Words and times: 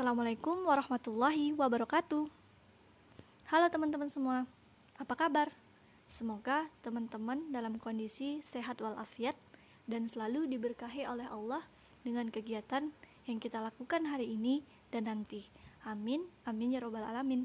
Assalamualaikum 0.00 0.64
warahmatullahi 0.64 1.52
wabarakatuh. 1.60 2.24
Halo 3.52 3.66
teman-teman 3.68 4.08
semua, 4.08 4.48
apa 4.96 5.12
kabar? 5.12 5.52
Semoga 6.08 6.64
teman-teman 6.80 7.52
dalam 7.52 7.76
kondisi 7.76 8.40
sehat 8.40 8.80
walafiat 8.80 9.36
dan 9.84 10.08
selalu 10.08 10.48
diberkahi 10.48 11.04
oleh 11.04 11.28
Allah 11.28 11.60
dengan 12.00 12.32
kegiatan 12.32 12.88
yang 13.28 13.36
kita 13.36 13.60
lakukan 13.60 14.00
hari 14.08 14.24
ini 14.24 14.64
dan 14.88 15.04
nanti. 15.04 15.44
Amin, 15.84 16.24
amin 16.48 16.72
ya 16.72 16.80
robbal 16.80 17.04
alamin. 17.04 17.44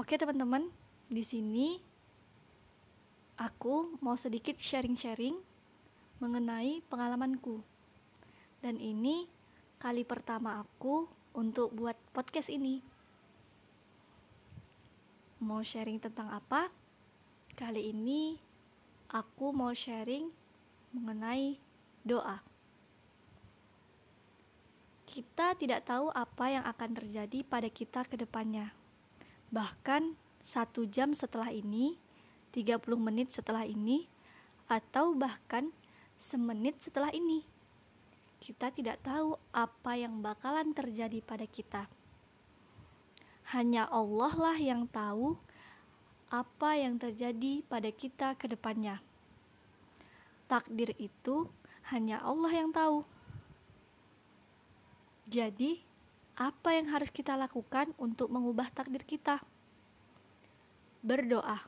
Oke 0.00 0.16
teman-teman, 0.16 0.72
di 1.12 1.28
sini 1.28 1.76
aku 3.36 4.00
mau 4.00 4.16
sedikit 4.16 4.56
sharing-sharing 4.56 5.36
mengenai 6.24 6.80
pengalamanku. 6.88 7.60
Dan 8.64 8.80
ini 8.80 9.35
kali 9.76 10.08
pertama 10.08 10.64
aku 10.64 11.04
untuk 11.36 11.68
buat 11.76 11.96
podcast 12.16 12.48
ini. 12.48 12.80
Mau 15.44 15.60
sharing 15.60 16.00
tentang 16.00 16.32
apa? 16.32 16.72
Kali 17.52 17.92
ini 17.92 18.40
aku 19.12 19.52
mau 19.52 19.76
sharing 19.76 20.32
mengenai 20.96 21.60
doa. 22.00 22.40
Kita 25.04 25.56
tidak 25.56 25.84
tahu 25.88 26.12
apa 26.12 26.44
yang 26.52 26.64
akan 26.64 26.90
terjadi 26.96 27.44
pada 27.44 27.68
kita 27.68 28.04
ke 28.08 28.16
depannya. 28.16 28.72
Bahkan 29.52 30.16
satu 30.40 30.88
jam 30.88 31.12
setelah 31.16 31.52
ini, 31.52 31.96
30 32.52 32.80
menit 32.96 33.32
setelah 33.32 33.64
ini, 33.64 34.08
atau 34.68 35.12
bahkan 35.16 35.72
semenit 36.16 36.80
setelah 36.80 37.12
ini 37.12 37.44
kita 38.40 38.68
tidak 38.72 39.00
tahu 39.00 39.36
apa 39.52 39.92
yang 39.96 40.20
bakalan 40.20 40.70
terjadi 40.76 41.20
pada 41.24 41.46
kita. 41.48 41.88
Hanya 43.54 43.86
Allah 43.88 44.34
lah 44.34 44.58
yang 44.58 44.90
tahu 44.90 45.38
apa 46.26 46.74
yang 46.74 46.98
terjadi 46.98 47.62
pada 47.70 47.90
kita 47.94 48.34
ke 48.34 48.50
depannya. 48.50 48.98
Takdir 50.50 50.94
itu 50.98 51.46
hanya 51.90 52.18
Allah 52.22 52.52
yang 52.54 52.70
tahu. 52.74 53.06
Jadi, 55.26 55.82
apa 56.38 56.74
yang 56.74 56.90
harus 56.90 57.10
kita 57.10 57.34
lakukan 57.34 57.90
untuk 57.98 58.30
mengubah 58.30 58.70
takdir 58.70 59.02
kita? 59.02 59.42
Berdoa 61.02 61.62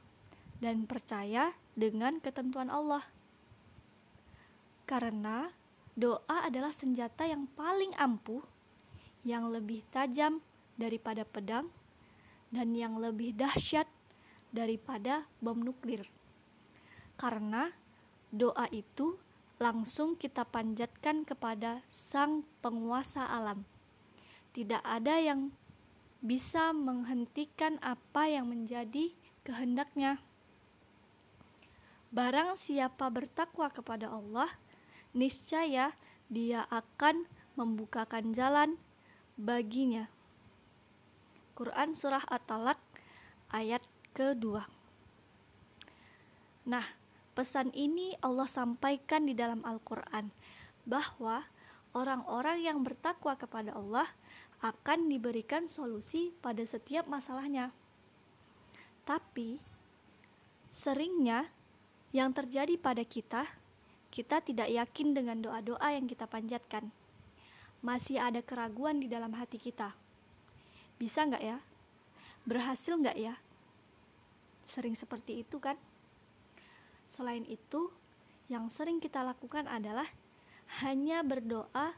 dan 0.58 0.86
percaya 0.86 1.54
dengan 1.78 2.18
ketentuan 2.18 2.70
Allah. 2.70 3.02
Karena 4.86 5.50
Doa 5.98 6.46
adalah 6.46 6.70
senjata 6.70 7.26
yang 7.26 7.50
paling 7.58 7.90
ampuh, 7.98 8.38
yang 9.26 9.50
lebih 9.50 9.82
tajam 9.90 10.38
daripada 10.78 11.26
pedang, 11.26 11.66
dan 12.54 12.70
yang 12.70 13.02
lebih 13.02 13.34
dahsyat 13.34 13.90
daripada 14.54 15.26
bom 15.42 15.58
nuklir. 15.58 16.06
Karena 17.18 17.74
doa 18.30 18.70
itu 18.70 19.18
langsung 19.58 20.14
kita 20.14 20.46
panjatkan 20.46 21.26
kepada 21.26 21.82
Sang 21.90 22.46
Penguasa 22.62 23.26
alam. 23.26 23.66
Tidak 24.54 24.86
ada 24.86 25.18
yang 25.18 25.50
bisa 26.22 26.70
menghentikan 26.70 27.74
apa 27.82 28.30
yang 28.30 28.46
menjadi 28.46 29.10
kehendaknya. 29.42 30.22
Barang 32.14 32.54
siapa 32.54 33.10
bertakwa 33.10 33.66
kepada 33.68 34.14
Allah, 34.14 34.48
niscaya 35.16 35.92
dia 36.28 36.68
akan 36.68 37.24
membukakan 37.56 38.36
jalan 38.36 38.76
baginya. 39.34 40.06
Quran 41.58 41.98
Surah 41.98 42.22
At-Talak 42.30 42.78
ayat 43.50 43.82
kedua. 44.14 44.68
Nah, 46.68 46.86
pesan 47.34 47.74
ini 47.74 48.14
Allah 48.22 48.46
sampaikan 48.46 49.26
di 49.26 49.34
dalam 49.34 49.64
Al-Quran 49.66 50.30
bahwa 50.86 51.42
orang-orang 51.96 52.62
yang 52.62 52.84
bertakwa 52.86 53.34
kepada 53.34 53.74
Allah 53.74 54.06
akan 54.62 55.10
diberikan 55.10 55.66
solusi 55.66 56.30
pada 56.44 56.62
setiap 56.62 57.10
masalahnya. 57.10 57.74
Tapi, 59.02 59.58
seringnya 60.70 61.48
yang 62.14 62.30
terjadi 62.30 62.78
pada 62.78 63.02
kita 63.02 63.50
kita 64.08 64.40
tidak 64.40 64.68
yakin 64.68 65.12
dengan 65.12 65.38
doa-doa 65.38 65.94
yang 65.94 66.08
kita 66.08 66.24
panjatkan. 66.24 66.88
Masih 67.84 68.18
ada 68.18 68.42
keraguan 68.42 68.98
di 68.98 69.06
dalam 69.06 69.30
hati 69.36 69.60
kita. 69.60 69.94
Bisa 70.98 71.22
nggak 71.22 71.44
ya? 71.44 71.58
Berhasil 72.42 72.96
nggak 72.96 73.18
ya? 73.20 73.34
Sering 74.66 74.98
seperti 74.98 75.46
itu 75.46 75.62
kan? 75.62 75.78
Selain 77.14 77.46
itu, 77.46 77.92
yang 78.48 78.72
sering 78.72 78.98
kita 78.98 79.22
lakukan 79.22 79.68
adalah 79.68 80.08
hanya 80.82 81.22
berdoa 81.22 81.94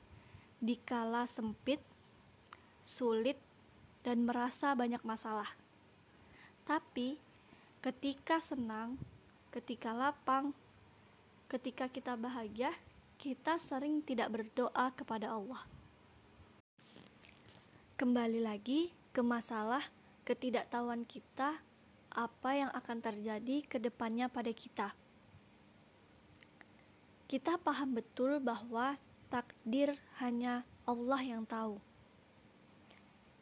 di 0.61 0.77
kala 0.77 1.25
sempit, 1.25 1.81
sulit, 2.85 3.39
dan 4.05 4.25
merasa 4.25 4.77
banyak 4.77 5.01
masalah. 5.05 5.49
Tapi, 6.69 7.17
ketika 7.81 8.39
senang, 8.45 9.01
ketika 9.51 9.91
lapang, 9.91 10.53
ketika 11.51 11.91
kita 11.91 12.15
bahagia, 12.15 12.71
kita 13.19 13.59
sering 13.59 14.07
tidak 14.07 14.31
berdoa 14.31 14.95
kepada 14.95 15.35
Allah. 15.35 15.67
Kembali 17.99 18.39
lagi 18.39 18.95
ke 19.11 19.19
masalah 19.19 19.83
ketidaktahuan 20.23 21.03
kita 21.03 21.59
apa 22.15 22.51
yang 22.55 22.71
akan 22.71 23.03
terjadi 23.03 23.67
ke 23.67 23.83
depannya 23.83 24.31
pada 24.31 24.55
kita. 24.55 24.95
Kita 27.27 27.59
paham 27.59 27.99
betul 27.99 28.39
bahwa 28.39 28.95
takdir 29.27 29.99
hanya 30.23 30.63
Allah 30.87 31.21
yang 31.23 31.43
tahu. 31.43 31.83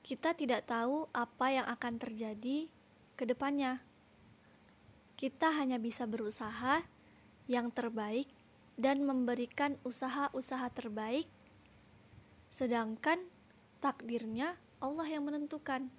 Kita 0.00 0.32
tidak 0.32 0.64
tahu 0.64 1.04
apa 1.12 1.46
yang 1.52 1.69
akan 1.69 2.00
terjadi 2.00 2.72
ke 3.20 3.25
depannya. 3.28 3.84
Kita 5.20 5.52
hanya 5.52 5.76
bisa 5.76 6.08
berusaha 6.08 6.84
yang 7.48 7.72
terbaik 7.72 8.28
dan 8.78 9.03
memberikan 9.03 9.75
usaha-usaha 9.82 10.70
terbaik, 10.70 11.26
sedangkan 12.54 13.19
takdirnya 13.82 14.54
Allah 14.78 15.09
yang 15.10 15.26
menentukan. 15.26 15.91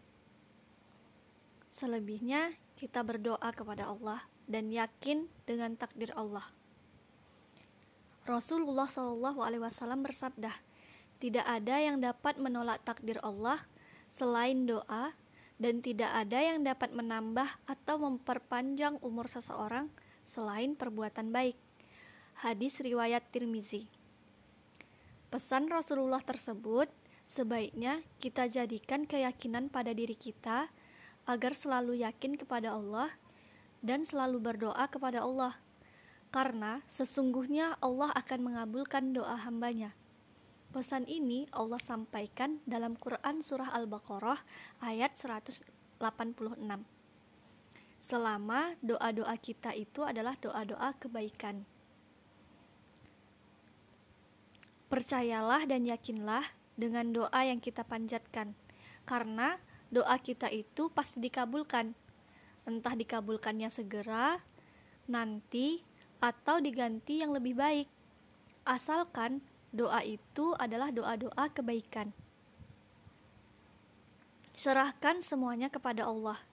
Selebihnya, 1.75 2.55
kita 2.79 3.03
berdoa 3.03 3.51
kepada 3.51 3.91
Allah 3.91 4.23
dan 4.47 4.71
yakin 4.71 5.27
dengan 5.43 5.75
takdir 5.75 6.15
Allah. 6.15 6.47
Rasulullah 8.23 8.87
Wasallam 8.87 10.05
bersabda, 10.05 10.53
tidak 11.19 11.43
ada 11.43 11.75
yang 11.81 11.99
dapat 11.99 12.39
menolak 12.39 12.79
takdir 12.87 13.19
Allah 13.19 13.65
selain 14.07 14.63
doa 14.63 15.11
dan 15.59 15.83
tidak 15.83 16.07
ada 16.15 16.39
yang 16.39 16.63
dapat 16.63 16.95
menambah 16.95 17.59
atau 17.67 17.99
memperpanjang 17.99 18.95
umur 19.03 19.27
seseorang 19.27 19.91
selain 20.29 20.77
perbuatan 20.77 21.33
baik. 21.33 21.57
Hadis 22.45 22.77
riwayat 22.77 23.25
Tirmizi. 23.33 23.89
Pesan 25.33 25.65
Rasulullah 25.73 26.21
tersebut 26.21 26.85
sebaiknya 27.25 28.05
kita 28.21 28.45
jadikan 28.45 29.09
keyakinan 29.09 29.73
pada 29.73 29.89
diri 29.89 30.13
kita 30.13 30.69
agar 31.25 31.57
selalu 31.57 32.05
yakin 32.05 32.37
kepada 32.37 32.77
Allah 32.77 33.09
dan 33.81 34.05
selalu 34.05 34.37
berdoa 34.37 34.85
kepada 34.85 35.25
Allah. 35.25 35.57
Karena 36.29 36.85
sesungguhnya 36.85 37.81
Allah 37.81 38.13
akan 38.13 38.53
mengabulkan 38.53 39.17
doa 39.17 39.33
hambanya. 39.33 39.97
Pesan 40.69 41.09
ini 41.09 41.49
Allah 41.49 41.81
sampaikan 41.81 42.61
dalam 42.69 42.93
Quran 42.93 43.41
Surah 43.41 43.73
Al-Baqarah 43.73 44.37
ayat 44.85 45.17
186 45.17 45.65
selama 47.99 48.79
doa-doa 48.79 49.35
kita 49.35 49.75
itu 49.75 50.01
adalah 50.07 50.39
doa-doa 50.39 50.95
kebaikan. 50.97 51.67
Percayalah 54.89 55.69
dan 55.69 55.85
yakinlah 55.85 56.49
dengan 56.73 57.13
doa 57.13 57.45
yang 57.45 57.61
kita 57.61 57.85
panjatkan, 57.85 58.57
karena 59.05 59.61
doa 59.93 60.17
kita 60.17 60.49
itu 60.49 60.89
pasti 60.89 61.21
dikabulkan. 61.21 61.93
Entah 62.65 62.97
dikabulkannya 62.97 63.69
segera, 63.69 64.41
nanti, 65.05 65.85
atau 66.17 66.57
diganti 66.57 67.21
yang 67.21 67.35
lebih 67.35 67.53
baik. 67.53 67.87
Asalkan 68.65 69.45
doa 69.69 70.01
itu 70.01 70.57
adalah 70.57 70.89
doa-doa 70.89 71.53
kebaikan. 71.53 72.09
Serahkan 74.57 75.21
semuanya 75.21 75.69
kepada 75.69 76.09
Allah 76.09 76.48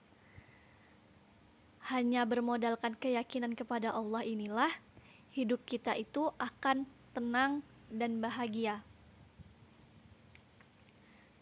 hanya 1.87 2.27
bermodalkan 2.27 2.99
keyakinan 2.99 3.55
kepada 3.55 3.95
Allah 3.95 4.19
inilah 4.27 4.71
hidup 5.31 5.63
kita 5.63 5.95
itu 5.95 6.27
akan 6.35 6.83
tenang 7.15 7.63
dan 7.87 8.19
bahagia. 8.19 8.83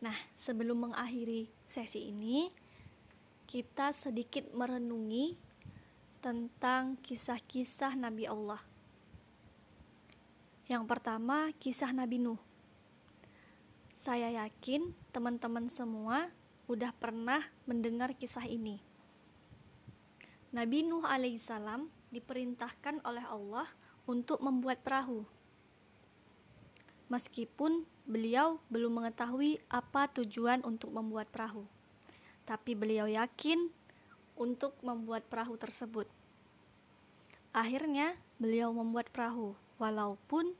Nah, 0.05 0.13
sebelum 0.37 0.85
mengakhiri 0.85 1.49
sesi 1.65 2.13
ini, 2.13 2.53
kita 3.49 3.89
sedikit 3.89 4.45
merenungi 4.53 5.33
tentang 6.21 7.01
kisah-kisah 7.01 7.97
Nabi 7.97 8.29
Allah. 8.29 8.61
Yang 10.69 10.85
pertama, 10.85 11.49
kisah 11.57 11.89
Nabi 11.89 12.21
Nuh. 12.21 12.41
Saya 13.97 14.29
yakin 14.45 14.93
teman-teman 15.09 15.73
semua 15.73 16.29
udah 16.69 16.93
pernah 16.93 17.41
mendengar 17.65 18.13
kisah 18.13 18.45
ini. 18.45 18.94
Nabi 20.55 20.87
Nuh 20.87 21.03
alaihissalam 21.03 21.91
diperintahkan 22.15 23.03
oleh 23.03 23.27
Allah 23.27 23.67
untuk 24.07 24.39
membuat 24.39 24.79
perahu. 24.87 25.27
Meskipun 27.11 27.83
beliau 28.07 28.63
belum 28.71 29.03
mengetahui 29.03 29.59
apa 29.67 30.07
tujuan 30.15 30.63
untuk 30.63 30.95
membuat 30.95 31.27
perahu, 31.27 31.67
tapi 32.47 32.71
beliau 32.71 33.03
yakin 33.03 33.67
untuk 34.39 34.79
membuat 34.79 35.27
perahu 35.27 35.59
tersebut. 35.59 36.07
Akhirnya, 37.51 38.15
beliau 38.39 38.71
membuat 38.71 39.11
perahu, 39.11 39.59
walaupun 39.75 40.55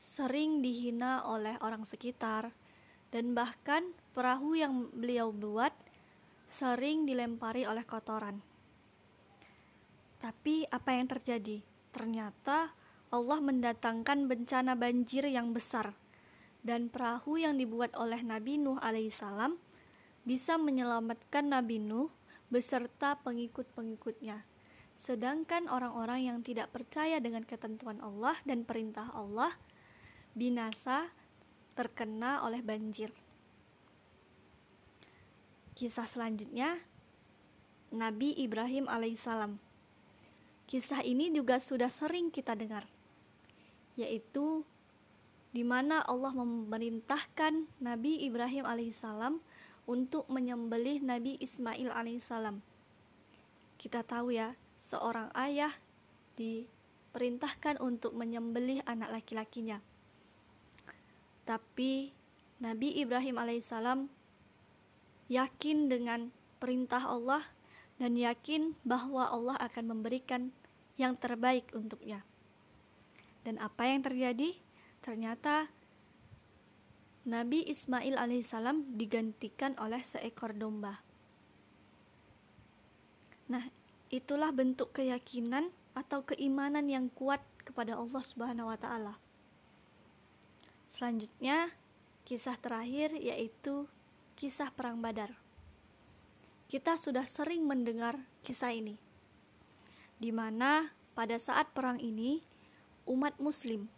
sering 0.00 0.64
dihina 0.64 1.28
oleh 1.28 1.60
orang 1.60 1.84
sekitar, 1.84 2.48
dan 3.12 3.36
bahkan 3.36 3.92
perahu 4.16 4.56
yang 4.56 4.88
beliau 4.96 5.28
buat 5.28 5.76
sering 6.48 7.04
dilempari 7.04 7.68
oleh 7.68 7.84
kotoran. 7.84 8.51
Tapi, 10.22 10.70
apa 10.70 10.94
yang 10.94 11.10
terjadi? 11.10 11.66
Ternyata 11.90 12.70
Allah 13.10 13.38
mendatangkan 13.42 14.30
bencana 14.30 14.78
banjir 14.78 15.26
yang 15.26 15.50
besar 15.50 15.92
dan 16.62 16.86
perahu 16.88 17.36
yang 17.36 17.58
dibuat 17.58 17.92
oleh 17.98 18.22
Nabi 18.22 18.56
Nuh 18.56 18.78
alaihissalam 18.78 19.58
bisa 20.22 20.56
menyelamatkan 20.56 21.50
Nabi 21.50 21.82
Nuh 21.82 22.08
beserta 22.48 23.18
pengikut-pengikutnya. 23.20 24.46
Sedangkan 25.02 25.66
orang-orang 25.66 26.30
yang 26.30 26.38
tidak 26.46 26.70
percaya 26.70 27.18
dengan 27.18 27.42
ketentuan 27.42 27.98
Allah 27.98 28.38
dan 28.46 28.62
perintah 28.62 29.10
Allah 29.10 29.50
binasa 30.38 31.10
terkena 31.74 32.46
oleh 32.46 32.62
banjir. 32.62 33.10
Kisah 35.74 36.06
selanjutnya 36.06 36.78
Nabi 37.90 38.38
Ibrahim 38.38 38.86
alaihissalam. 38.86 39.71
Kisah 40.72 41.04
ini 41.04 41.28
juga 41.28 41.60
sudah 41.60 41.92
sering 41.92 42.32
kita 42.32 42.56
dengar 42.56 42.88
yaitu 43.92 44.64
di 45.52 45.60
mana 45.68 46.00
Allah 46.08 46.32
memerintahkan 46.32 47.68
Nabi 47.76 48.24
Ibrahim 48.24 48.64
alaihissalam 48.64 49.36
untuk 49.84 50.24
menyembelih 50.32 51.04
Nabi 51.04 51.36
Ismail 51.36 51.92
alaihissalam. 51.92 52.64
Kita 53.76 54.00
tahu 54.00 54.32
ya, 54.32 54.56
seorang 54.80 55.28
ayah 55.36 55.76
diperintahkan 56.40 57.82
untuk 57.84 58.16
menyembelih 58.16 58.80
anak 58.88 59.12
laki-lakinya. 59.12 59.84
Tapi 61.44 62.16
Nabi 62.64 62.96
Ibrahim 62.96 63.36
alaihissalam 63.36 64.08
yakin 65.28 65.78
dengan 65.92 66.32
perintah 66.56 67.04
Allah 67.04 67.44
dan 68.00 68.16
yakin 68.16 68.72
bahwa 68.88 69.28
Allah 69.28 69.60
akan 69.60 69.98
memberikan 69.98 70.48
yang 71.02 71.18
terbaik 71.18 71.66
untuknya. 71.74 72.22
Dan 73.42 73.58
apa 73.58 73.90
yang 73.90 74.06
terjadi? 74.06 74.54
Ternyata 75.02 75.66
Nabi 77.26 77.66
Ismail 77.66 78.18
alaihissalam 78.18 78.98
digantikan 78.98 79.74
oleh 79.82 80.02
seekor 80.02 80.54
domba. 80.54 81.02
Nah, 83.50 83.66
itulah 84.10 84.54
bentuk 84.54 84.94
keyakinan 84.94 85.74
atau 85.94 86.22
keimanan 86.22 86.86
yang 86.86 87.10
kuat 87.12 87.42
kepada 87.62 87.98
Allah 87.98 88.22
Subhanahu 88.22 88.70
wa 88.70 88.78
taala. 88.78 89.14
Selanjutnya, 90.90 91.70
kisah 92.26 92.58
terakhir 92.58 93.14
yaitu 93.14 93.86
kisah 94.34 94.70
perang 94.74 94.98
Badar. 94.98 95.34
Kita 96.66 96.96
sudah 96.96 97.28
sering 97.28 97.62
mendengar 97.68 98.18
kisah 98.42 98.72
ini. 98.72 98.96
Di 100.22 100.30
mana 100.30 100.94
pada 101.18 101.34
saat 101.42 101.74
perang 101.74 101.98
ini 101.98 102.38
umat 103.10 103.34
muslim 103.42 103.90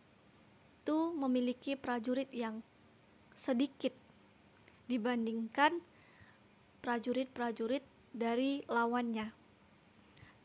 itu 0.80 1.12
memiliki 1.12 1.76
prajurit 1.76 2.32
yang 2.32 2.64
sedikit 3.36 3.92
dibandingkan 4.88 5.84
prajurit-prajurit 6.80 7.84
dari 8.16 8.64
lawannya. 8.72 9.32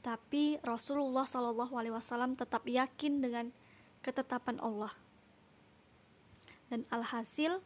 Tapi 0.03 0.59
Rasulullah 0.63 1.23
Shallallahu 1.23 1.75
Alaihi 1.75 1.95
Wasallam 1.95 2.35
tetap 2.35 2.67
yakin 2.67 3.23
dengan 3.23 3.51
ketetapan 4.03 4.59
Allah. 4.59 4.91
Dan 6.67 6.83
alhasil 6.91 7.59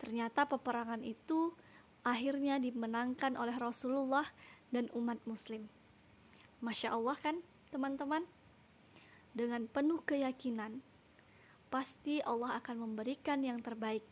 ternyata 0.00 0.48
peperangan 0.48 1.04
itu 1.04 1.52
akhirnya 2.00 2.56
dimenangkan 2.56 3.36
oleh 3.36 3.56
Rasulullah 3.60 4.24
dan 4.72 4.88
umat 4.92 5.20
muslim. 5.24 5.68
Masya 6.60 6.92
Allah 6.92 7.16
kan 7.16 7.36
teman-teman? 7.68 8.26
dengan 9.38 9.70
penuh 9.70 10.02
keyakinan, 10.02 10.82
pasti 11.70 12.18
Allah 12.26 12.58
akan 12.58 12.90
memberikan 12.90 13.38
yang 13.46 13.62
terbaik. 13.62 14.02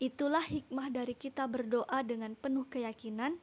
Itulah 0.00 0.40
hikmah 0.40 0.88
dari 0.88 1.12
kita 1.12 1.44
berdoa 1.44 2.00
dengan 2.00 2.32
penuh 2.32 2.64
keyakinan, 2.64 3.36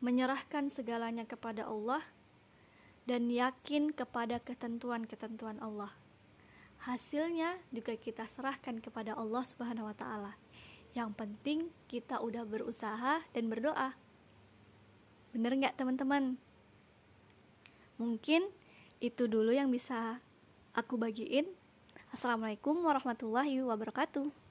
menyerahkan 0.00 0.72
segalanya 0.72 1.28
kepada 1.28 1.68
Allah, 1.68 2.00
dan 3.04 3.28
yakin 3.28 3.92
kepada 3.92 4.40
ketentuan-ketentuan 4.40 5.60
Allah. 5.60 5.92
Hasilnya 6.88 7.60
juga 7.68 7.94
kita 7.94 8.24
serahkan 8.24 8.80
kepada 8.80 9.12
Allah 9.14 9.44
Subhanahu 9.44 9.92
wa 9.92 9.94
Ta'ala. 9.94 10.32
Yang 10.96 11.10
penting 11.14 11.58
kita 11.86 12.18
udah 12.24 12.42
berusaha 12.42 13.22
dan 13.36 13.44
berdoa. 13.52 13.94
Bener 15.30 15.52
nggak 15.54 15.76
teman-teman? 15.78 16.40
Mungkin 18.02 18.50
itu 18.98 19.30
dulu 19.30 19.54
yang 19.54 19.70
bisa 19.70 20.18
aku 20.74 20.98
bagiin. 20.98 21.46
Assalamualaikum 22.10 22.82
warahmatullahi 22.82 23.62
wabarakatuh. 23.62 24.41